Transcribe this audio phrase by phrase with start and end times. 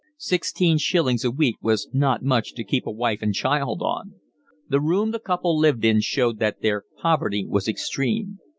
[0.17, 4.15] Sixteen shillings a week was not much to keep a wife and child on.
[4.67, 8.39] The room the couple lived in showed that their poverty was extreme.